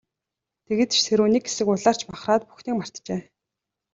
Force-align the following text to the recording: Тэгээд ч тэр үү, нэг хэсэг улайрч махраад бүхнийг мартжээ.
Тэгээд 0.65 0.91
ч 0.95 0.97
тэр 1.07 1.19
үү, 1.23 1.29
нэг 1.33 1.43
хэсэг 1.47 1.67
улайрч 1.73 2.01
махраад 2.11 2.43
бүхнийг 2.47 2.75
мартжээ. 2.77 3.21